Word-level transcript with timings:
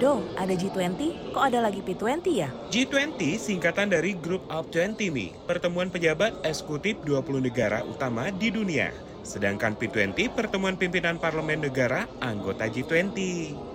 Do, 0.00 0.24
ada 0.40 0.56
G20, 0.56 1.36
kok 1.36 1.44
ada 1.52 1.60
lagi 1.60 1.84
P20 1.84 2.24
ya? 2.32 2.48
G20 2.72 3.36
singkatan 3.36 3.92
dari 3.92 4.16
Group 4.16 4.40
of 4.48 4.72
20 4.72 4.96
Mi, 5.12 5.28
pertemuan 5.44 5.92
pejabat 5.92 6.40
eksekutif 6.40 6.96
20 7.04 7.44
negara 7.44 7.84
utama 7.84 8.32
di 8.32 8.48
dunia. 8.48 9.09
Sedangkan 9.22 9.76
P20 9.76 10.32
pertemuan 10.32 10.76
pimpinan 10.76 11.20
parlemen 11.20 11.64
negara 11.64 12.08
anggota 12.20 12.66
G20. 12.66 13.16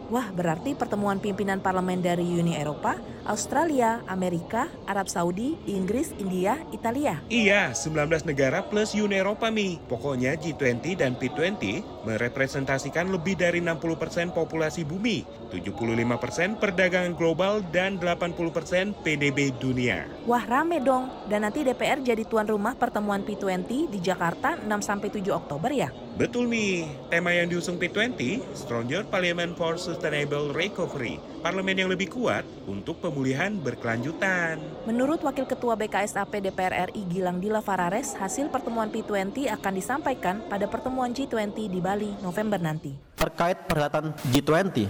Wah, 0.06 0.30
berarti 0.30 0.78
pertemuan 0.78 1.18
pimpinan 1.18 1.58
parlemen 1.58 1.98
dari 1.98 2.22
Uni 2.22 2.54
Eropa, 2.54 2.94
Australia, 3.26 4.06
Amerika, 4.06 4.70
Arab 4.86 5.10
Saudi, 5.10 5.58
Inggris, 5.66 6.14
India, 6.22 6.62
Italia. 6.70 7.26
Iya, 7.26 7.74
19 7.74 8.30
negara 8.30 8.62
plus 8.62 8.94
Uni 8.94 9.18
Eropa 9.18 9.50
Mi. 9.50 9.82
Pokoknya 9.90 10.38
G20 10.38 11.02
dan 11.02 11.18
P20 11.18 11.82
merepresentasikan 12.06 13.10
lebih 13.10 13.34
dari 13.34 13.66
60% 13.66 14.30
populasi 14.30 14.86
bumi, 14.86 15.26
75% 15.50 16.62
perdagangan 16.62 17.18
global, 17.18 17.66
dan 17.74 17.98
80% 17.98 18.94
PDB 19.02 19.58
dunia. 19.58 20.06
Wah, 20.30 20.46
rame 20.46 20.86
dong. 20.86 21.10
Dan 21.26 21.50
nanti 21.50 21.66
DPR 21.66 22.06
jadi 22.06 22.22
tuan 22.30 22.46
rumah 22.46 22.78
pertemuan 22.78 23.26
P20 23.26 23.90
di 23.90 23.98
Jakarta 24.06 24.54
6-7 24.62 25.34
Oktober 25.36 25.68
ya? 25.70 25.92
Betul 26.16 26.48
Mi, 26.48 26.88
tema 27.12 27.36
yang 27.36 27.52
diusung 27.52 27.76
P20, 27.76 28.40
Stronger 28.56 29.04
Parliament 29.04 29.60
for 29.60 29.76
Sustainable 29.76 30.56
Recovery, 30.56 31.20
parlemen 31.44 31.76
yang 31.76 31.92
lebih 31.92 32.08
kuat 32.08 32.48
untuk 32.66 33.04
pemulihan 33.04 33.52
berkelanjutan. 33.60 34.64
Menurut 34.88 35.20
Wakil 35.28 35.44
Ketua 35.44 35.76
BKSAP 35.76 36.40
DPR 36.40 36.88
RI 36.90 37.04
Gilang 37.12 37.44
Dila 37.44 37.60
Farares, 37.60 38.16
hasil 38.16 38.48
pertemuan 38.48 38.88
P20 38.88 39.52
akan 39.52 39.74
disampaikan 39.76 40.40
pada 40.48 40.72
pertemuan 40.72 41.12
G20 41.12 41.68
di 41.68 41.80
Bali 41.84 42.16
November 42.24 42.64
nanti. 42.64 42.96
Terkait 43.20 43.60
perhelatan 43.68 44.16
G20, 44.32 44.88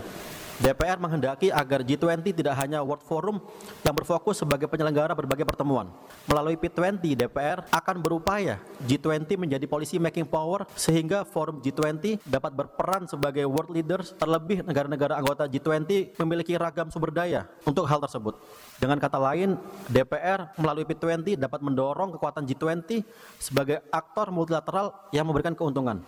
DPR 0.55 0.95
menghendaki 0.95 1.52
agar 1.52 1.84
G20 1.84 2.32
tidak 2.32 2.55
hanya 2.55 2.80
World 2.80 3.04
Forum 3.04 3.44
yang 3.84 3.91
berfokus 3.91 4.40
sebagai 4.40 4.72
penyelenggara 4.72 5.11
berbagai 5.11 5.44
pertemuan. 5.44 5.92
Melalui 6.31 6.56
P20, 6.56 7.03
DPR 7.11 7.67
akan 7.67 8.00
berupaya 8.00 8.64
G20 8.88 9.36
menjadi 9.36 9.67
policy 9.67 10.00
making 10.00 10.23
power 10.23 10.64
sehingga 10.80 11.28
forum 11.28 11.59
G20 11.59 12.23
dapat 12.23 12.56
berperan 12.56 13.03
sebagai 13.03 13.44
world 13.44 13.67
leaders 13.76 14.16
terlebih 14.16 14.64
negara-negara 14.64 15.20
anggota 15.20 15.44
G20 15.44 16.16
memiliki 16.23 16.56
ragam 16.56 16.88
sumber 16.88 17.11
daya 17.11 17.52
untuk 17.67 17.83
hal 17.92 18.00
tersebut. 18.00 18.39
Dengan 18.80 18.95
kata 18.95 19.20
lain, 19.20 19.59
DPR 19.92 20.56
melalui 20.56 20.88
P20 20.88 21.36
dapat 21.36 21.59
mendorong 21.59 22.16
kekuatan 22.16 22.48
G20 22.48 23.03
sebagai 23.44 23.83
aktor 23.92 24.31
multilateral 24.31 25.11
yang 25.11 25.28
memberikan 25.28 25.52
keuntungan. 25.52 26.00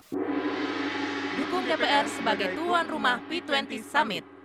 Dukung 1.35 1.67
DPR 1.67 2.07
sebagai 2.07 2.55
tuan 2.55 2.87
rumah 2.87 3.19
P20 3.27 3.83
Summit. 3.83 4.36